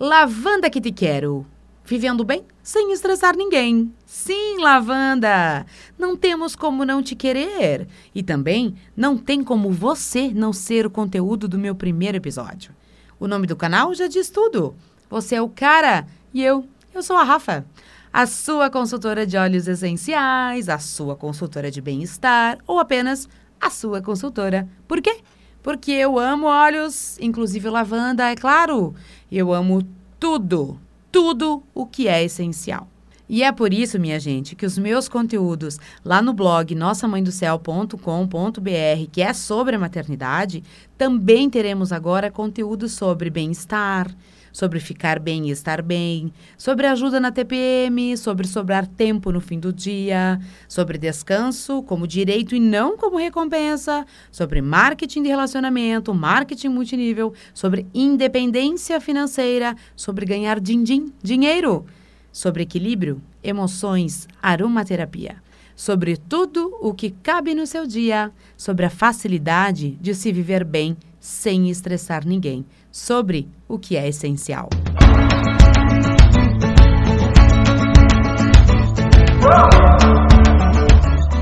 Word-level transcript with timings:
Lavanda 0.00 0.70
que 0.70 0.80
te 0.80 0.92
quero. 0.92 1.44
Vivendo 1.84 2.22
bem 2.22 2.44
sem 2.62 2.92
estressar 2.92 3.36
ninguém. 3.36 3.92
Sim, 4.06 4.58
lavanda! 4.60 5.66
Não 5.98 6.16
temos 6.16 6.54
como 6.54 6.84
não 6.84 7.02
te 7.02 7.16
querer. 7.16 7.88
E 8.14 8.22
também 8.22 8.76
não 8.96 9.18
tem 9.18 9.42
como 9.42 9.72
você 9.72 10.28
não 10.28 10.52
ser 10.52 10.86
o 10.86 10.90
conteúdo 10.90 11.48
do 11.48 11.58
meu 11.58 11.74
primeiro 11.74 12.16
episódio. 12.16 12.72
O 13.18 13.26
nome 13.26 13.48
do 13.48 13.56
canal 13.56 13.92
já 13.92 14.06
diz 14.06 14.30
tudo. 14.30 14.76
Você 15.10 15.34
é 15.34 15.42
o 15.42 15.48
cara 15.48 16.06
e 16.32 16.44
eu, 16.44 16.64
eu 16.94 17.02
sou 17.02 17.16
a 17.16 17.24
Rafa. 17.24 17.66
A 18.12 18.24
sua 18.24 18.70
consultora 18.70 19.26
de 19.26 19.36
óleos 19.36 19.66
essenciais, 19.66 20.68
a 20.68 20.78
sua 20.78 21.16
consultora 21.16 21.72
de 21.72 21.80
bem-estar 21.80 22.58
ou 22.68 22.78
apenas 22.78 23.28
a 23.60 23.68
sua 23.68 24.00
consultora. 24.00 24.68
Por 24.86 25.02
quê? 25.02 25.22
Porque 25.62 25.92
eu 25.92 26.18
amo 26.18 26.46
óleos, 26.46 27.18
inclusive 27.20 27.68
lavanda, 27.68 28.30
é 28.30 28.36
claro. 28.36 28.94
Eu 29.30 29.52
amo 29.52 29.86
tudo, 30.18 30.80
tudo 31.10 31.62
o 31.74 31.86
que 31.86 32.08
é 32.08 32.24
essencial. 32.24 32.88
E 33.28 33.42
é 33.42 33.52
por 33.52 33.74
isso, 33.74 34.00
minha 34.00 34.18
gente, 34.18 34.56
que 34.56 34.64
os 34.64 34.78
meus 34.78 35.06
conteúdos 35.06 35.78
lá 36.02 36.22
no 36.22 36.32
blog 36.32 36.74
nossamãedocel.com.br, 36.74 39.10
que 39.12 39.20
é 39.20 39.34
sobre 39.34 39.76
a 39.76 39.78
maternidade, 39.78 40.64
também 40.96 41.50
teremos 41.50 41.92
agora 41.92 42.30
conteúdo 42.30 42.88
sobre 42.88 43.28
bem-estar, 43.28 44.10
sobre 44.58 44.80
ficar 44.80 45.20
bem 45.20 45.46
e 45.46 45.50
estar 45.52 45.80
bem, 45.80 46.32
sobre 46.56 46.88
ajuda 46.88 47.20
na 47.20 47.30
TPM, 47.30 48.16
sobre 48.16 48.44
sobrar 48.44 48.88
tempo 48.88 49.30
no 49.30 49.40
fim 49.40 49.60
do 49.60 49.72
dia, 49.72 50.40
sobre 50.66 50.98
descanso 50.98 51.80
como 51.84 52.08
direito 52.08 52.56
e 52.56 52.58
não 52.58 52.96
como 52.96 53.18
recompensa, 53.18 54.04
sobre 54.32 54.60
marketing 54.60 55.22
de 55.22 55.28
relacionamento, 55.28 56.12
marketing 56.12 56.70
multinível, 56.70 57.32
sobre 57.54 57.86
independência 57.94 59.00
financeira, 59.00 59.76
sobre 59.94 60.26
ganhar 60.26 60.58
din-din, 60.58 61.12
dinheiro, 61.22 61.86
sobre 62.32 62.64
equilíbrio, 62.64 63.22
emoções, 63.44 64.26
aromaterapia 64.42 65.36
sobre 65.76 66.16
tudo 66.16 66.76
o 66.80 66.92
que 66.92 67.10
cabe 67.22 67.54
no 67.54 67.64
seu 67.64 67.86
dia, 67.86 68.32
sobre 68.56 68.84
a 68.84 68.90
facilidade 68.90 69.90
de 70.00 70.12
se 70.12 70.32
viver 70.32 70.64
bem 70.64 70.96
sem 71.20 71.68
estressar 71.68 72.26
ninguém 72.26 72.64
sobre 72.90 73.48
o 73.68 73.78
que 73.78 73.96
é 73.96 74.08
essencial. 74.08 74.68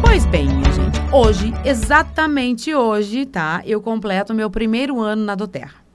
Pois 0.00 0.26
bem, 0.26 0.46
minha 0.46 0.72
gente, 0.72 1.00
hoje, 1.12 1.52
exatamente 1.64 2.74
hoje, 2.74 3.26
tá? 3.26 3.62
Eu 3.64 3.80
completo 3.80 4.34
meu 4.34 4.50
primeiro 4.50 5.00
ano 5.00 5.24
na 5.24 5.34
Doterra. 5.34 5.85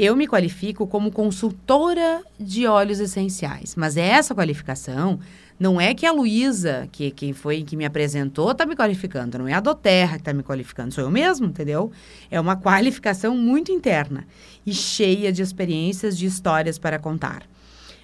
Eu 0.00 0.14
me 0.14 0.28
qualifico 0.28 0.86
como 0.86 1.10
consultora 1.10 2.22
de 2.38 2.68
óleos 2.68 3.00
essenciais, 3.00 3.74
mas 3.74 3.96
essa 3.96 4.32
qualificação 4.32 5.18
não 5.58 5.80
é 5.80 5.92
que 5.92 6.06
a 6.06 6.12
Luísa, 6.12 6.88
que 6.92 7.10
quem 7.10 7.32
foi 7.32 7.64
que 7.64 7.76
me 7.76 7.84
apresentou, 7.84 8.52
está 8.52 8.64
me 8.64 8.76
qualificando. 8.76 9.38
Não 9.38 9.48
é 9.48 9.54
a 9.54 9.60
Doterra 9.60 10.12
que 10.12 10.20
está 10.20 10.32
me 10.32 10.44
qualificando. 10.44 10.94
Sou 10.94 11.02
eu 11.02 11.10
mesmo, 11.10 11.46
entendeu? 11.46 11.90
É 12.30 12.40
uma 12.40 12.54
qualificação 12.54 13.36
muito 13.36 13.72
interna 13.72 14.24
e 14.64 14.72
cheia 14.72 15.32
de 15.32 15.42
experiências, 15.42 16.16
de 16.16 16.26
histórias 16.26 16.78
para 16.78 17.00
contar. 17.00 17.42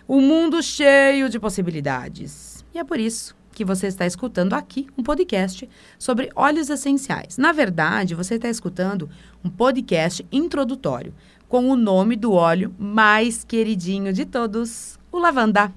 O 0.09 0.17
um 0.17 0.21
mundo 0.21 0.61
cheio 0.65 1.29
de 1.29 1.39
possibilidades. 1.39 2.65
E 2.75 2.79
é 2.81 2.83
por 2.83 2.99
isso 2.99 3.37
que 3.53 3.65
você 3.65 3.87
está 3.87 4.05
escutando 4.05 4.53
aqui 4.55 4.89
um 4.99 5.03
podcast 5.05 5.69
sobre 5.97 6.29
óleos 6.35 6.69
essenciais. 6.69 7.39
Na 7.39 7.53
verdade, 7.53 8.17
você 8.17 8.35
está 8.35 8.49
escutando 8.49 9.09
um 9.45 9.49
podcast 9.49 10.27
introdutório 10.33 11.15
com 11.49 11.69
o 11.71 11.77
nome 11.77 12.17
do 12.17 12.33
óleo 12.33 12.75
mais 12.79 13.45
queridinho 13.45 14.13
de 14.13 14.25
todos, 14.25 14.99
o 15.11 15.19
lavanda. 15.19 15.73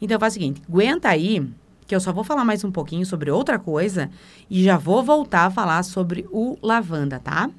Então 0.00 0.18
faz 0.18 0.32
o 0.32 0.34
seguinte, 0.34 0.62
aguenta 0.68 1.08
aí, 1.08 1.46
que 1.86 1.94
eu 1.94 2.00
só 2.00 2.12
vou 2.12 2.22
falar 2.22 2.44
mais 2.44 2.62
um 2.64 2.70
pouquinho 2.70 3.04
sobre 3.06 3.30
outra 3.30 3.58
coisa 3.58 4.10
e 4.50 4.62
já 4.62 4.76
vou 4.76 5.02
voltar 5.02 5.46
a 5.46 5.50
falar 5.50 5.82
sobre 5.82 6.26
o 6.30 6.58
lavanda, 6.62 7.18
tá? 7.18 7.50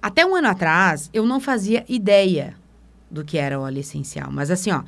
Até 0.00 0.24
um 0.24 0.36
ano 0.36 0.48
atrás, 0.48 1.10
eu 1.12 1.24
não 1.24 1.40
fazia 1.40 1.84
ideia 1.88 2.54
do 3.10 3.24
que 3.24 3.38
era 3.38 3.58
óleo 3.58 3.80
essencial, 3.80 4.30
mas 4.30 4.50
assim, 4.50 4.70
ó, 4.70 4.82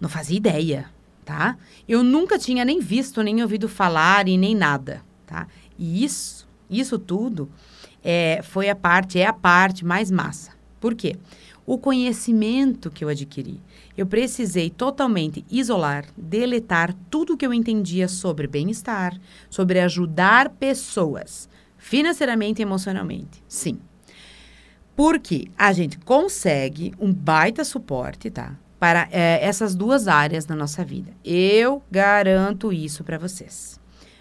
não 0.00 0.08
fazia 0.08 0.36
ideia, 0.36 0.86
tá? 1.24 1.56
Eu 1.88 2.02
nunca 2.02 2.38
tinha 2.38 2.64
nem 2.64 2.80
visto, 2.80 3.22
nem 3.22 3.42
ouvido 3.42 3.68
falar 3.68 4.28
e 4.28 4.38
nem 4.38 4.54
nada, 4.54 5.02
tá? 5.26 5.46
E 5.78 6.04
isso, 6.04 6.48
isso 6.70 6.98
tudo 6.98 7.50
é, 8.02 8.40
foi 8.42 8.68
a 8.68 8.76
parte, 8.76 9.18
é 9.18 9.26
a 9.26 9.32
parte 9.32 9.84
mais 9.84 10.10
massa. 10.10 10.52
Por 10.80 10.94
quê? 10.94 11.16
O 11.72 11.78
conhecimento 11.78 12.90
que 12.90 13.02
eu 13.02 13.08
adquiri 13.08 13.58
eu 13.96 14.04
precisei 14.04 14.68
totalmente 14.68 15.42
isolar, 15.50 16.04
deletar 16.14 16.94
tudo 17.08 17.34
que 17.34 17.46
eu 17.46 17.54
entendia 17.54 18.08
sobre 18.08 18.46
bem-estar, 18.46 19.18
sobre 19.48 19.80
ajudar 19.80 20.50
pessoas, 20.50 21.48
financeiramente 21.78 22.60
e 22.60 22.62
emocionalmente. 22.62 23.42
Sim. 23.48 23.80
Porque 24.94 25.48
a 25.56 25.72
gente 25.72 25.98
consegue 26.00 26.92
um 27.00 27.10
baita 27.10 27.64
suporte, 27.64 28.30
tá? 28.30 28.54
Para 28.78 29.08
é, 29.10 29.42
essas 29.42 29.74
duas 29.74 30.08
áreas 30.08 30.46
na 30.46 30.54
nossa 30.54 30.84
vida. 30.84 31.10
Eu 31.24 31.82
garanto 31.90 32.70
isso 32.70 33.02
para 33.02 33.16
vocês. 33.16 33.80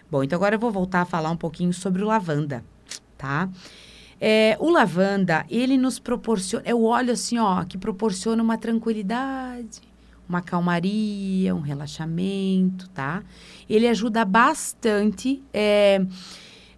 Bom, 0.09 0.23
então 0.23 0.38
agora 0.38 0.56
eu 0.56 0.59
vou 0.59 0.72
voltar 0.72 1.01
a 1.01 1.06
falar 1.06 1.29
um 1.31 1.38
pouquinho 1.38 1.73
sobre 1.73 2.01
o 2.01 2.07
lavanda, 2.07 2.63
tá? 3.17 3.50
É, 4.23 4.55
o 4.59 4.69
lavanda, 4.69 5.43
ele 5.49 5.75
nos 5.79 5.97
proporciona, 5.97 6.63
é 6.63 6.75
o 6.75 6.83
óleo 6.83 7.11
assim, 7.11 7.39
ó, 7.39 7.63
que 7.63 7.75
proporciona 7.75 8.43
uma 8.43 8.55
tranquilidade, 8.55 9.81
uma 10.29 10.43
calmaria, 10.43 11.55
um 11.55 11.59
relaxamento, 11.59 12.87
tá? 12.89 13.23
Ele 13.67 13.87
ajuda 13.87 14.23
bastante, 14.23 15.41
é, 15.51 16.05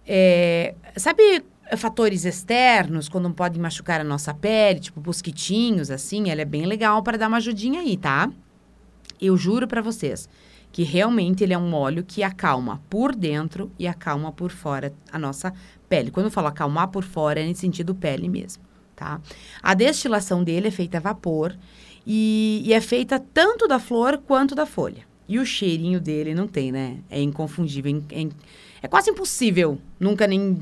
é, 0.06 0.74
sabe 0.96 1.44
fatores 1.76 2.24
externos, 2.24 3.10
quando 3.10 3.30
podem 3.30 3.60
machucar 3.60 4.00
a 4.00 4.04
nossa 4.04 4.32
pele, 4.32 4.80
tipo 4.80 5.02
mosquitinhos, 5.04 5.90
assim, 5.90 6.30
ele 6.30 6.40
é 6.40 6.46
bem 6.46 6.64
legal 6.64 7.02
para 7.02 7.18
dar 7.18 7.28
uma 7.28 7.36
ajudinha 7.36 7.80
aí, 7.80 7.98
tá? 7.98 8.30
Eu 9.20 9.36
juro 9.36 9.68
para 9.68 9.82
vocês 9.82 10.30
que 10.74 10.82
realmente 10.82 11.44
ele 11.44 11.54
é 11.54 11.58
um 11.58 11.72
óleo 11.72 12.02
que 12.02 12.24
acalma 12.24 12.82
por 12.90 13.14
dentro 13.14 13.70
e 13.78 13.86
acalma 13.86 14.32
por 14.32 14.50
fora 14.50 14.92
a 15.12 15.16
nossa 15.16 15.54
pele. 15.94 16.10
Quando 16.10 16.26
eu 16.26 16.30
falo 16.30 16.48
acalmar 16.48 16.88
por 16.88 17.04
fora, 17.04 17.40
é 17.40 17.46
nesse 17.46 17.60
sentido 17.60 17.94
pele 17.94 18.28
mesmo, 18.28 18.62
tá? 18.96 19.20
A 19.62 19.74
destilação 19.74 20.42
dele 20.42 20.68
é 20.68 20.70
feita 20.70 20.98
a 20.98 21.00
vapor 21.00 21.56
e, 22.04 22.62
e 22.64 22.72
é 22.72 22.80
feita 22.80 23.22
tanto 23.32 23.68
da 23.68 23.78
flor 23.78 24.18
quanto 24.26 24.54
da 24.54 24.66
folha. 24.66 25.04
E 25.28 25.38
o 25.38 25.46
cheirinho 25.46 26.00
dele 26.00 26.34
não 26.34 26.48
tem, 26.48 26.72
né? 26.72 26.98
É 27.08 27.20
inconfundível. 27.20 28.02
É, 28.10 28.22
é, 28.22 28.28
é 28.82 28.88
quase 28.88 29.10
impossível 29.10 29.78
nunca 29.98 30.26
nem, 30.26 30.58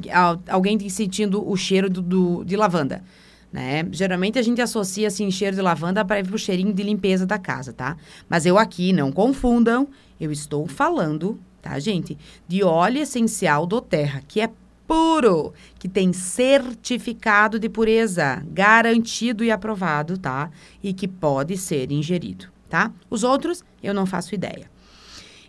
alguém 0.48 0.78
sentindo 0.88 1.48
o 1.48 1.56
cheiro 1.56 1.88
do, 1.88 2.02
do, 2.02 2.44
de 2.44 2.56
lavanda. 2.56 3.02
Né? 3.50 3.86
Geralmente 3.90 4.38
a 4.38 4.42
gente 4.42 4.62
associa 4.62 5.08
assim 5.08 5.30
cheiro 5.30 5.56
de 5.56 5.62
lavanda 5.62 6.04
para 6.04 6.22
o 6.22 6.38
cheirinho 6.38 6.72
de 6.72 6.82
limpeza 6.82 7.26
da 7.26 7.38
casa, 7.38 7.72
tá? 7.72 7.96
Mas 8.28 8.46
eu 8.46 8.56
aqui 8.56 8.92
não 8.94 9.12
confundam, 9.12 9.88
eu 10.18 10.32
estou 10.32 10.66
falando, 10.66 11.38
tá, 11.60 11.78
gente, 11.78 12.16
de 12.48 12.62
óleo 12.62 13.02
essencial 13.02 13.66
do 13.66 13.78
terra, 13.80 14.22
que 14.26 14.40
é 14.40 14.48
puro, 14.92 15.54
que 15.78 15.88
tem 15.88 16.12
certificado 16.12 17.58
de 17.58 17.66
pureza, 17.66 18.44
garantido 18.50 19.42
e 19.42 19.50
aprovado, 19.50 20.18
tá? 20.18 20.50
E 20.82 20.92
que 20.92 21.08
pode 21.08 21.56
ser 21.56 21.90
ingerido, 21.90 22.48
tá? 22.68 22.92
Os 23.08 23.24
outros 23.24 23.64
eu 23.82 23.94
não 23.94 24.04
faço 24.04 24.34
ideia. 24.34 24.70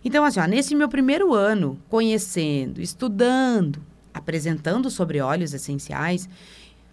Então, 0.02 0.24
assim, 0.24 0.40
ó, 0.40 0.46
nesse 0.46 0.74
meu 0.74 0.88
primeiro 0.88 1.34
ano, 1.34 1.78
conhecendo, 1.90 2.80
estudando, 2.80 3.82
apresentando 4.14 4.90
sobre 4.90 5.20
óleos 5.20 5.52
essenciais, 5.52 6.26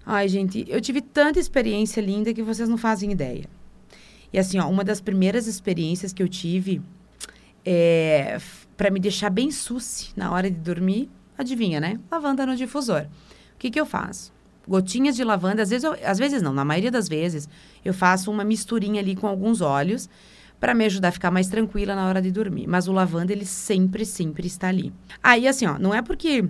ai, 0.05 0.27
gente, 0.27 0.65
eu 0.67 0.81
tive 0.81 0.99
tanta 0.99 1.39
experiência 1.39 2.01
linda 2.01 2.33
que 2.33 2.43
vocês 2.43 2.67
não 2.67 2.77
fazem 2.77 3.13
ideia. 3.13 3.45
E 4.33 4.37
assim, 4.37 4.59
ó, 4.59 4.67
uma 4.67 4.83
das 4.83 4.99
primeiras 4.99 5.47
experiências 5.47 6.11
que 6.11 6.21
eu 6.21 6.27
tive 6.27 6.81
é, 7.63 8.37
para 8.75 8.89
me 8.89 8.99
deixar 8.99 9.29
bem 9.29 9.51
suci 9.51 10.11
na 10.17 10.33
hora 10.33 10.51
de 10.51 10.57
dormir 10.57 11.09
Adivinha, 11.41 11.79
né? 11.79 11.99
Lavanda 12.09 12.45
no 12.45 12.55
difusor. 12.55 13.01
O 13.55 13.57
que, 13.59 13.69
que 13.69 13.79
eu 13.79 13.85
faço? 13.85 14.33
Gotinhas 14.67 15.15
de 15.15 15.23
lavanda, 15.23 15.61
às 15.61 15.69
vezes, 15.69 15.83
eu, 15.83 15.95
às 16.05 16.17
vezes 16.17 16.41
não, 16.41 16.53
na 16.53 16.63
maioria 16.63 16.91
das 16.91 17.07
vezes, 17.07 17.49
eu 17.83 17.93
faço 17.93 18.31
uma 18.31 18.43
misturinha 18.43 19.01
ali 19.01 19.15
com 19.15 19.27
alguns 19.27 19.59
óleos 19.59 20.09
para 20.59 20.75
me 20.75 20.85
ajudar 20.85 21.07
a 21.07 21.11
ficar 21.11 21.31
mais 21.31 21.47
tranquila 21.47 21.95
na 21.95 22.07
hora 22.07 22.21
de 22.21 22.31
dormir. 22.31 22.67
Mas 22.67 22.87
o 22.87 22.91
lavanda, 22.91 23.33
ele 23.33 23.45
sempre, 23.45 24.05
sempre 24.05 24.45
está 24.45 24.67
ali. 24.67 24.93
Aí, 25.21 25.47
assim, 25.47 25.65
ó, 25.65 25.79
não 25.79 25.93
é 25.93 26.01
porque 26.01 26.45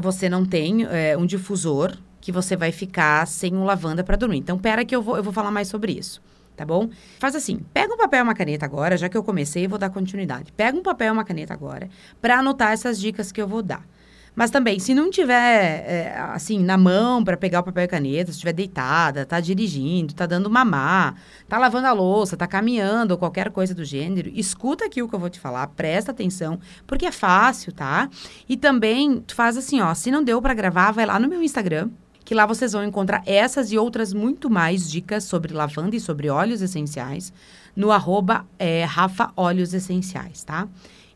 você 0.00 0.28
não 0.28 0.44
tem 0.44 0.84
é, 0.84 1.16
um 1.16 1.24
difusor 1.24 1.96
que 2.20 2.32
você 2.32 2.56
vai 2.56 2.72
ficar 2.72 3.26
sem 3.26 3.54
um 3.54 3.64
lavanda 3.64 4.02
para 4.02 4.16
dormir. 4.16 4.38
Então, 4.38 4.58
pera 4.58 4.84
que 4.84 4.94
eu 4.94 5.00
vou, 5.00 5.16
eu 5.16 5.22
vou 5.22 5.32
falar 5.32 5.50
mais 5.50 5.68
sobre 5.68 5.92
isso 5.92 6.20
tá 6.56 6.64
bom? 6.64 6.90
Faz 7.18 7.34
assim, 7.34 7.60
pega 7.72 7.92
um 7.92 7.96
papel 7.96 8.20
e 8.20 8.22
uma 8.22 8.34
caneta 8.34 8.66
agora, 8.66 8.96
já 8.96 9.08
que 9.08 9.16
eu 9.16 9.24
comecei, 9.24 9.64
eu 9.64 9.70
vou 9.70 9.78
dar 9.78 9.90
continuidade. 9.90 10.52
Pega 10.52 10.76
um 10.76 10.82
papel 10.82 11.08
e 11.08 11.10
uma 11.10 11.24
caneta 11.24 11.54
agora 11.54 11.88
para 12.20 12.38
anotar 12.38 12.72
essas 12.72 13.00
dicas 13.00 13.32
que 13.32 13.40
eu 13.40 13.48
vou 13.48 13.62
dar. 13.62 13.84
Mas 14.34 14.50
também, 14.50 14.78
se 14.78 14.94
não 14.94 15.10
tiver, 15.10 15.84
é, 15.86 16.16
assim, 16.32 16.58
na 16.58 16.78
mão 16.78 17.22
para 17.22 17.36
pegar 17.36 17.60
o 17.60 17.62
papel 17.62 17.84
e 17.84 17.88
caneta, 17.88 18.32
se 18.32 18.36
estiver 18.36 18.54
deitada, 18.54 19.26
tá 19.26 19.38
dirigindo, 19.40 20.14
tá 20.14 20.24
dando 20.24 20.48
mamar, 20.48 21.16
tá 21.46 21.58
lavando 21.58 21.86
a 21.86 21.92
louça, 21.92 22.36
tá 22.36 22.46
caminhando 22.46 23.10
ou 23.10 23.18
qualquer 23.18 23.50
coisa 23.50 23.74
do 23.74 23.84
gênero, 23.84 24.30
escuta 24.34 24.86
aqui 24.86 25.02
o 25.02 25.08
que 25.08 25.14
eu 25.14 25.18
vou 25.18 25.28
te 25.28 25.38
falar, 25.38 25.66
presta 25.68 26.12
atenção, 26.12 26.58
porque 26.86 27.04
é 27.04 27.12
fácil, 27.12 27.72
tá? 27.72 28.08
E 28.48 28.56
também, 28.56 29.20
tu 29.20 29.34
faz 29.34 29.58
assim, 29.58 29.82
ó, 29.82 29.92
se 29.92 30.10
não 30.10 30.24
deu 30.24 30.40
para 30.40 30.54
gravar, 30.54 30.92
vai 30.92 31.04
lá 31.04 31.20
no 31.20 31.28
meu 31.28 31.42
Instagram, 31.42 31.90
que 32.24 32.34
lá 32.34 32.46
vocês 32.46 32.72
vão 32.72 32.84
encontrar 32.84 33.22
essas 33.26 33.70
e 33.70 33.76
outras 33.76 34.14
muito 34.14 34.48
mais 34.48 34.90
dicas 34.90 35.24
sobre 35.24 35.52
lavanda 35.52 35.94
e 35.94 36.00
sobre 36.00 36.30
óleos 36.30 36.62
essenciais 36.62 37.32
no 37.76 37.90
arroba 37.90 38.46
é, 38.58 38.84
Rafa 38.84 39.30
Óleos 39.36 39.74
Essenciais, 39.74 40.44
tá? 40.44 40.68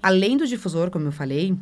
Além 0.03 0.37
do 0.37 0.47
difusor, 0.47 0.91
como 0.91 1.07
eu 1.07 1.13
falei, 1.13 1.57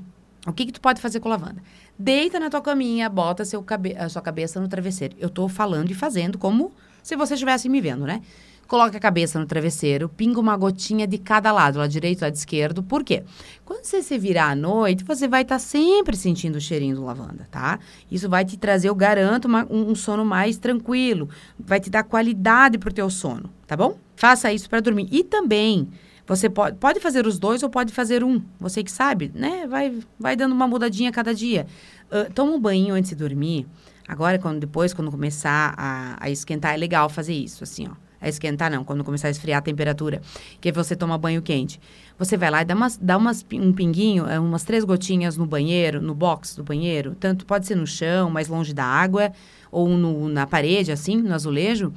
o 0.47 0.53
que, 0.53 0.67
que 0.67 0.73
tu 0.73 0.81
pode 0.81 1.01
fazer 1.01 1.21
com 1.21 1.29
lavanda? 1.29 1.63
Deita 1.99 2.39
na 2.39 2.51
tua 2.51 2.61
caminha, 2.61 3.09
bota 3.09 3.45
seu 3.45 3.63
cabe 3.63 3.97
a 3.97 4.09
sua 4.09 4.21
cabeça 4.21 4.61
no 4.61 4.69
travesseiro. 4.69 5.17
Eu 5.19 5.31
tô 5.31 5.49
falando 5.49 5.91
e 5.91 5.95
fazendo 5.95 6.39
como 6.39 6.73
se 7.03 7.17
você 7.17 7.35
estivesse 7.35 7.69
me 7.69 7.81
vendo, 7.81 8.05
né? 8.07 8.21
Coloca 8.67 8.97
a 8.97 9.01
cabeça 9.01 9.39
no 9.39 9.45
travesseiro, 9.45 10.09
pinga 10.09 10.41
uma 10.41 10.57
gotinha 10.57 11.07
de 11.07 11.19
cada 11.19 11.53
lado, 11.53 11.79
lado 11.79 11.91
direito, 11.91 12.23
lado 12.23 12.35
esquerdo. 12.35 12.83
Por 12.83 13.05
quê? 13.05 13.23
Quando 13.65 13.85
você 13.85 14.03
se 14.03 14.17
virar 14.17 14.51
à 14.51 14.55
noite, 14.55 15.05
você 15.05 15.29
vai 15.29 15.43
estar 15.43 15.57
tá 15.57 15.59
sempre 15.59 16.17
sentindo 16.17 16.57
o 16.57 16.61
cheirinho 16.61 16.97
do 16.97 17.05
lavanda, 17.05 17.47
tá? 17.51 17.79
Isso 18.11 18.29
vai 18.29 18.45
te 18.45 18.57
trazer, 18.57 18.89
eu 18.89 18.95
garanto, 18.95 19.45
uma, 19.45 19.67
um, 19.71 19.91
um, 19.91 19.95
sono 19.95 20.25
mais 20.25 20.57
tranquilo. 20.57 21.29
Vai 21.59 21.79
te 21.79 21.91
dar 21.91 22.05
qualidade 22.05 22.79
pro 22.79 22.93
teu 22.93 23.11
sono, 23.11 23.51
tá 23.67 23.77
bom? 23.77 23.99
Faça 24.17 24.51
isso 24.51 24.69
para 24.69 24.81
dormir. 24.81 25.09
E 25.11 25.23
também, 25.23 25.89
você 26.27 26.49
pode, 26.49 26.77
pode 26.79 27.01
fazer 27.01 27.27
os 27.27 27.39
dois 27.39 27.63
ou 27.63 27.69
pode 27.69 27.93
fazer 27.93 28.25
um. 28.25 28.43
Você 28.59 28.83
que 28.83 28.91
sabe, 28.91 29.31
né? 29.35 29.67
Vai, 29.67 29.99
vai 30.19 30.35
dando 30.35 30.53
uma 30.53 30.67
mudadinha 30.67 31.13
cada 31.13 31.35
dia. 31.35 31.67
Uh, 32.11 32.33
toma 32.33 32.53
um 32.53 32.61
banho 32.61 32.95
antes 32.95 33.11
de 33.11 33.17
dormir. 33.17 33.67
Agora, 34.09 34.39
quando 34.39 34.61
depois, 34.61 34.95
quando 34.95 35.11
começar 35.11 35.75
a, 35.77 36.17
a 36.19 36.31
esquentar, 36.31 36.75
é 36.75 36.77
legal 36.77 37.09
fazer 37.09 37.35
isso, 37.35 37.63
assim, 37.63 37.89
ó. 37.89 38.05
A 38.21 38.29
esquentar 38.29 38.71
não, 38.71 38.85
quando 38.85 39.05
começar 39.05 39.29
a 39.29 39.31
esfriar 39.31 39.59
a 39.59 39.63
temperatura, 39.63 40.23
que 40.59 40.73
você 40.73 40.97
toma 40.97 41.19
banho 41.19 41.43
quente. 41.43 41.79
Você 42.19 42.39
vai 42.39 42.51
lá 42.51 42.63
e 42.63 42.65
dá, 42.65 42.75
umas, 42.75 42.97
dá 42.97 43.19
umas, 43.19 43.45
um 43.53 43.71
pinguinho, 43.71 44.27
é, 44.27 44.41
umas 44.41 44.65
três 44.65 44.83
gotinhas 44.83 45.37
no 45.37 45.45
banheiro, 45.45 46.01
no 46.01 46.15
box 46.15 46.57
do 46.57 46.65
banheiro. 46.65 47.15
Tanto 47.21 47.45
pode 47.45 47.67
ser 47.67 47.75
no 47.75 47.87
chão, 47.87 48.31
mais 48.31 48.49
longe 48.49 48.73
da 48.73 48.85
água, 48.85 49.31
ou 49.71 49.89
no, 49.89 50.27
na 50.31 50.47
parede, 50.47 50.91
assim, 50.91 51.17
no 51.19 51.35
azulejo 51.35 51.93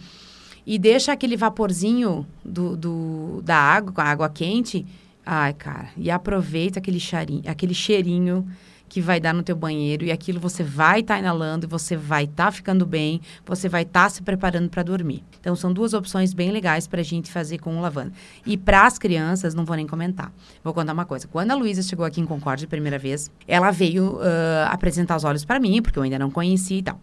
e 0.67 0.77
deixa 0.77 1.13
aquele 1.13 1.37
vaporzinho 1.37 2.27
do, 2.43 2.75
do, 2.75 3.41
da 3.41 3.55
água, 3.55 3.93
com 3.93 4.01
a 4.01 4.03
água 4.03 4.29
quente. 4.29 4.85
Ai, 5.25 5.53
cara, 5.53 5.87
e 5.95 6.11
aproveita 6.11 6.79
aquele, 6.79 6.99
charinho, 6.99 7.41
aquele 7.47 7.73
cheirinho 7.73 8.45
que 8.89 8.99
vai 8.99 9.17
dar 9.17 9.33
no 9.33 9.43
teu 9.43 9.55
banheiro 9.55 10.03
e 10.03 10.11
aquilo 10.11 10.41
você 10.41 10.63
vai 10.63 10.99
estar 10.99 11.15
tá 11.15 11.19
inalando 11.19 11.65
e 11.65 11.69
você 11.69 11.95
vai 11.95 12.25
estar 12.25 12.45
tá 12.45 12.51
ficando 12.51 12.85
bem, 12.85 13.21
você 13.45 13.69
vai 13.69 13.83
estar 13.83 14.03
tá 14.03 14.09
se 14.09 14.21
preparando 14.21 14.69
para 14.69 14.83
dormir. 14.83 15.23
Então 15.39 15.55
são 15.55 15.71
duas 15.71 15.93
opções 15.93 16.33
bem 16.33 16.51
legais 16.51 16.85
para 16.85 16.99
a 16.99 17.03
gente 17.03 17.31
fazer 17.31 17.59
com 17.59 17.77
o 17.77 17.81
lavanda. 17.81 18.11
E 18.45 18.57
para 18.57 18.85
as 18.85 18.99
crianças, 18.99 19.53
não 19.53 19.63
vou 19.63 19.75
nem 19.77 19.87
comentar. 19.87 20.33
Vou 20.61 20.73
contar 20.73 20.91
uma 20.91 21.05
coisa. 21.05 21.29
Quando 21.29 21.51
a 21.51 21.55
Luísa 21.55 21.81
chegou 21.81 22.05
aqui 22.05 22.19
em 22.19 22.25
Concórdia 22.25 22.65
a 22.65 22.69
primeira 22.69 22.99
vez, 22.99 23.31
ela 23.47 23.71
veio 23.71 24.17
uh, 24.17 24.67
apresentar 24.67 25.15
os 25.15 25.23
olhos 25.23 25.45
para 25.45 25.61
mim, 25.61 25.81
porque 25.81 25.97
eu 25.97 26.03
ainda 26.03 26.19
não 26.19 26.29
conhecia 26.29 26.79
e 26.79 26.83
tal. 26.83 26.99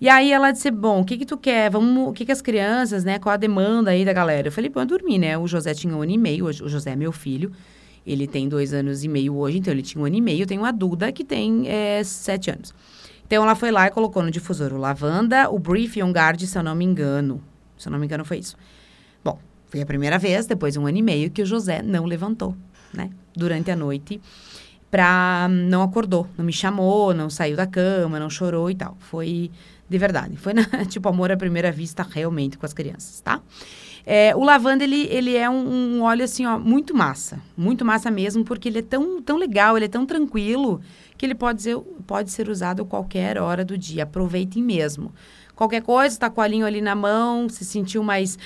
E 0.00 0.08
aí 0.08 0.32
ela 0.32 0.50
disse: 0.50 0.70
Bom, 0.70 1.00
o 1.00 1.04
que 1.04 1.18
que 1.18 1.26
tu 1.26 1.36
quer? 1.36 1.70
Vamos, 1.70 2.08
o 2.08 2.12
que 2.12 2.24
que 2.24 2.32
as 2.32 2.42
crianças, 2.42 3.04
né? 3.04 3.18
Qual 3.18 3.32
a 3.32 3.36
demanda 3.36 3.90
aí 3.90 4.04
da 4.04 4.12
galera? 4.12 4.48
Eu 4.48 4.52
falei: 4.52 4.70
Bom, 4.70 4.80
eu 4.80 4.86
dormi, 4.86 5.18
né? 5.18 5.38
O 5.38 5.46
José 5.46 5.74
tinha 5.74 5.94
um 5.94 6.02
ano 6.02 6.12
e 6.12 6.18
meio, 6.18 6.46
o 6.46 6.52
José 6.52 6.90
é 6.90 6.96
meu 6.96 7.12
filho. 7.12 7.52
Ele 8.06 8.26
tem 8.26 8.48
dois 8.48 8.74
anos 8.74 9.02
e 9.02 9.08
meio 9.08 9.34
hoje, 9.34 9.58
então 9.58 9.72
ele 9.72 9.82
tinha 9.82 10.02
um 10.02 10.04
ano 10.06 10.16
e 10.16 10.20
meio. 10.20 10.42
Eu 10.42 10.46
tenho 10.46 10.64
a 10.64 10.70
Duda, 10.70 11.10
que 11.10 11.24
tem 11.24 11.66
é, 11.68 12.04
sete 12.04 12.50
anos. 12.50 12.74
Então 13.26 13.42
ela 13.42 13.54
foi 13.54 13.70
lá 13.70 13.86
e 13.86 13.90
colocou 13.90 14.22
no 14.22 14.30
difusor 14.30 14.72
o 14.74 14.76
lavanda, 14.76 15.48
o 15.48 15.58
brief 15.58 15.98
e 15.98 16.02
on 16.02 16.12
guard, 16.12 16.38
se 16.40 16.58
eu 16.58 16.62
não 16.62 16.74
me 16.74 16.84
engano. 16.84 17.40
Se 17.78 17.88
eu 17.88 17.92
não 17.92 17.98
me 17.98 18.04
engano, 18.04 18.24
foi 18.24 18.38
isso. 18.38 18.56
Bom, 19.24 19.38
foi 19.66 19.80
a 19.80 19.86
primeira 19.86 20.18
vez, 20.18 20.46
depois 20.46 20.74
de 20.74 20.78
um 20.78 20.86
ano 20.86 20.98
e 20.98 21.02
meio, 21.02 21.30
que 21.30 21.40
o 21.40 21.46
José 21.46 21.82
não 21.82 22.04
levantou, 22.04 22.54
né? 22.92 23.10
Durante 23.34 23.70
a 23.70 23.76
noite 23.76 24.20
pra. 24.90 25.48
Não 25.50 25.82
acordou, 25.82 26.28
não 26.38 26.44
me 26.44 26.52
chamou, 26.52 27.12
não 27.12 27.28
saiu 27.28 27.56
da 27.56 27.66
cama, 27.66 28.20
não 28.20 28.30
chorou 28.30 28.70
e 28.70 28.76
tal. 28.76 28.96
Foi 29.00 29.50
de 29.94 29.98
verdade. 29.98 30.36
Foi, 30.36 30.52
na, 30.52 30.64
tipo, 30.90 31.08
amor 31.08 31.30
à 31.30 31.36
primeira 31.36 31.70
vista, 31.70 32.02
realmente, 32.02 32.58
com 32.58 32.66
as 32.66 32.72
crianças, 32.72 33.20
tá? 33.20 33.40
É, 34.04 34.34
o 34.34 34.42
lavanda, 34.42 34.82
ele, 34.82 35.06
ele 35.06 35.36
é 35.36 35.48
um, 35.48 35.98
um, 35.98 36.02
óleo, 36.02 36.24
assim, 36.24 36.44
ó, 36.44 36.58
muito 36.58 36.92
massa. 36.92 37.40
Muito 37.56 37.84
massa 37.84 38.10
mesmo, 38.10 38.44
porque 38.44 38.68
ele 38.68 38.80
é 38.80 38.82
tão, 38.82 39.22
tão 39.22 39.36
legal, 39.36 39.76
ele 39.76 39.84
é 39.84 39.88
tão 39.88 40.04
tranquilo, 40.04 40.80
que 41.16 41.24
ele 41.24 41.34
pode 41.34 41.62
ser, 41.62 41.76
pode 42.06 42.30
ser 42.30 42.48
usado 42.48 42.82
a 42.82 42.84
qualquer 42.84 43.38
hora 43.38 43.64
do 43.64 43.78
dia. 43.78 44.02
Aproveitem 44.02 44.62
mesmo. 44.62 45.12
Qualquer 45.54 45.82
coisa, 45.82 46.18
tá 46.18 46.28
com 46.28 46.40
a 46.40 46.48
linha 46.48 46.66
ali 46.66 46.80
na 46.80 46.96
mão, 46.96 47.48
se 47.48 47.64
sentiu 47.64 48.02
mais, 48.02 48.36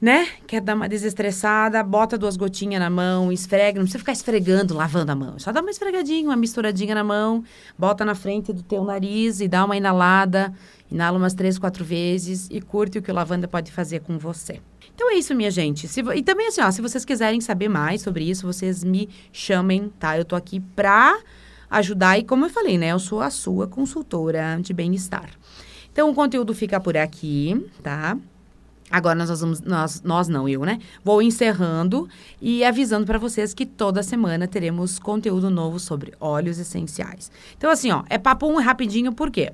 né? 0.00 0.26
Quer 0.44 0.60
dar 0.60 0.74
uma 0.74 0.88
desestressada, 0.88 1.80
bota 1.84 2.18
duas 2.18 2.36
gotinhas 2.36 2.80
na 2.80 2.90
mão, 2.90 3.30
esfrega. 3.30 3.78
Não 3.78 3.84
precisa 3.84 4.00
ficar 4.00 4.12
esfregando, 4.12 4.74
lavando 4.74 5.12
a 5.12 5.14
mão. 5.14 5.38
Só 5.38 5.52
dá 5.52 5.60
uma 5.60 5.70
esfregadinha, 5.70 6.28
uma 6.28 6.36
misturadinha 6.36 6.96
na 6.96 7.04
mão, 7.04 7.44
bota 7.78 8.04
na 8.04 8.16
frente 8.16 8.52
do 8.52 8.62
teu 8.62 8.82
nariz 8.82 9.40
e 9.40 9.46
dá 9.46 9.64
uma 9.64 9.76
inalada. 9.76 10.52
Inala 10.90 11.16
umas 11.16 11.34
três, 11.34 11.58
quatro 11.58 11.84
vezes 11.84 12.48
e 12.50 12.60
curte 12.60 12.98
o 12.98 13.02
que 13.02 13.10
o 13.10 13.14
lavanda 13.14 13.46
pode 13.46 13.70
fazer 13.70 14.00
com 14.00 14.18
você. 14.18 14.60
Então 14.92 15.12
é 15.12 15.14
isso, 15.14 15.32
minha 15.36 15.50
gente. 15.50 15.86
Se, 15.86 16.00
e 16.00 16.22
também 16.24 16.48
assim, 16.48 16.60
ó, 16.60 16.68
se 16.72 16.82
vocês 16.82 17.04
quiserem 17.04 17.40
saber 17.40 17.68
mais 17.68 18.02
sobre 18.02 18.28
isso, 18.28 18.44
vocês 18.44 18.82
me 18.82 19.08
chamem, 19.32 19.92
tá? 19.96 20.18
Eu 20.18 20.24
tô 20.24 20.34
aqui 20.34 20.58
pra 20.58 21.16
ajudar 21.70 22.18
e 22.18 22.24
como 22.24 22.44
eu 22.44 22.50
falei, 22.50 22.78
né? 22.78 22.88
Eu 22.88 22.98
sou 22.98 23.20
a 23.20 23.30
sua 23.30 23.66
consultora 23.66 24.58
de 24.60 24.72
bem-estar. 24.72 25.30
Então, 25.92 26.10
o 26.10 26.14
conteúdo 26.14 26.54
fica 26.54 26.78
por 26.78 26.96
aqui, 26.96 27.66
tá? 27.82 28.16
Agora 28.90 29.14
nós 29.14 29.40
vamos, 29.40 29.60
nós, 29.60 30.02
nós 30.02 30.28
não, 30.28 30.48
eu, 30.48 30.64
né? 30.64 30.78
Vou 31.04 31.20
encerrando 31.20 32.08
e 32.40 32.64
avisando 32.64 33.04
para 33.04 33.18
vocês 33.18 33.52
que 33.52 33.66
toda 33.66 34.02
semana 34.02 34.46
teremos 34.46 34.98
conteúdo 34.98 35.50
novo 35.50 35.78
sobre 35.78 36.14
óleos 36.18 36.58
essenciais. 36.58 37.30
Então, 37.56 37.70
assim, 37.70 37.90
ó, 37.90 38.02
é 38.08 38.16
papo 38.16 38.46
um 38.46 38.60
rapidinho, 38.60 39.12
por 39.12 39.30
quê? 39.30 39.52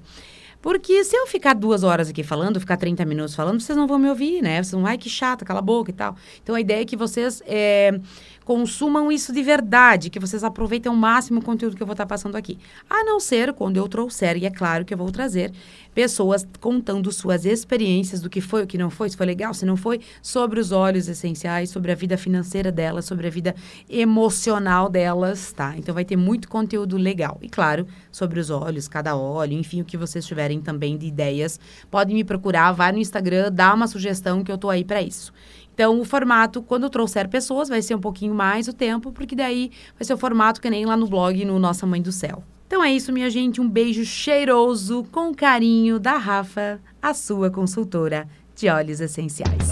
Porque 0.65 1.05
se 1.05 1.15
eu 1.15 1.27
ficar 1.27 1.53
duas 1.55 1.83
horas 1.83 2.09
aqui 2.09 2.23
falando, 2.23 2.59
ficar 2.59 2.79
30 2.79 3.05
minutos 3.05 3.35
falando, 3.35 3.61
vocês 3.61 3.77
não 3.77 3.87
vão 3.87 3.99
me 3.99 4.09
ouvir, 4.09 4.41
né? 4.41 4.63
Vocês 4.63 4.73
vão, 4.73 4.87
ai, 4.87 4.97
que 4.97 5.11
chata, 5.11 5.45
cala 5.45 5.59
a 5.59 5.63
boca 5.63 5.91
e 5.91 5.93
tal. 5.93 6.17
Então, 6.43 6.55
a 6.55 6.61
ideia 6.61 6.81
é 6.81 6.85
que 6.87 6.97
vocês 6.97 7.43
é, 7.45 8.01
consumam 8.45 9.11
isso 9.11 9.33
de 9.33 9.43
verdade, 9.43 10.11
que 10.11 10.21
vocês 10.21 10.45
aproveitem 10.45 10.91
ao 10.91 10.97
máximo 10.97 11.41
o 11.41 11.45
conteúdo 11.45 11.77
que 11.77 11.83
eu 11.83 11.87
vou 11.87 11.95
estar 11.95 12.07
passando 12.07 12.37
aqui. 12.37 12.59
A 12.89 13.05
não 13.05 13.19
ser 13.19 13.53
quando 13.53 13.77
eu 13.77 13.89
trouxer, 13.89 14.37
e 14.37 14.47
é 14.47 14.51
claro 14.51 14.85
que 14.85 14.93
eu 14.93 14.99
vou 14.99 15.11
trazer 15.11 15.53
pessoas 15.95 16.47
contando 16.61 17.11
suas 17.13 17.45
experiências 17.45 18.21
do 18.21 18.29
que 18.29 18.41
foi, 18.41 18.65
o 18.65 18.67
que 18.67 18.77
não 18.77 18.91
foi, 18.91 19.09
se 19.09 19.17
foi 19.17 19.27
legal, 19.27 19.55
se 19.55 19.65
não 19.65 19.77
foi, 19.77 20.01
sobre 20.21 20.59
os 20.59 20.73
óleos 20.73 21.09
essenciais, 21.09 21.71
sobre 21.71 21.93
a 21.93 21.95
vida 21.95 22.19
financeira 22.19 22.73
delas, 22.73 23.05
sobre 23.05 23.29
a 23.29 23.31
vida 23.31 23.55
emocional 23.89 24.89
delas, 24.89 25.53
tá? 25.53 25.75
Então 25.77 25.95
vai 25.95 26.05
ter 26.05 26.17
muito 26.17 26.49
conteúdo 26.49 26.97
legal. 26.97 27.39
E 27.41 27.49
claro, 27.49 27.87
sobre 28.11 28.41
os 28.41 28.51
óleos, 28.51 28.89
cada 28.89 29.17
óleo, 29.17 29.55
enfim, 29.55 29.81
o 29.81 29.85
que 29.85 29.97
vocês 29.97 30.27
tiverem 30.27 30.61
também 30.61 30.99
de 30.99 31.07
ideias, 31.07 31.61
podem 31.91 32.17
me 32.17 32.25
procurar, 32.25 32.73
vai 32.73 32.91
no 32.91 32.99
Instagram, 32.99 33.53
dá 33.53 33.73
uma 33.73 33.87
sugestão 33.87 34.43
que 34.43 34.51
eu 34.51 34.59
tô 34.59 34.69
aí 34.69 34.85
para 34.85 35.01
isso. 35.01 35.33
Então, 35.75 36.01
o 36.01 36.05
formato, 36.05 36.63
quando 36.63 36.85
eu 36.85 36.91
trouxer 36.91 37.29
pessoas, 37.29 37.69
vai 37.69 37.83
ser 37.83 37.97
um 37.97 38.01
pouquinho 38.01 38.33
mais 38.33 38.69
o 38.69 38.73
tempo, 38.73 39.11
porque 39.13 39.35
daí 39.35 39.73
vai 39.99 40.05
ser 40.05 40.15
o 40.15 40.19
formato 40.19 40.61
que 40.61 40.71
nem 40.71 40.87
lá 40.87 40.97
no 40.97 41.09
blog, 41.09 41.45
no 41.45 41.59
Nossa 41.59 41.85
Mãe 41.85 42.01
do 42.01 42.13
Céu. 42.13 42.45
Então 42.67 42.83
é 42.83 42.93
isso, 42.93 43.13
minha 43.13 43.29
gente. 43.29 43.61
Um 43.61 43.69
beijo 43.69 44.05
cheiroso, 44.05 45.05
com 45.11 45.35
carinho, 45.35 45.99
da 45.99 46.17
Rafa, 46.17 46.81
a 47.03 47.13
sua 47.13 47.51
consultora 47.51 48.29
de 48.55 48.69
óleos 48.69 49.01
essenciais. 49.01 49.69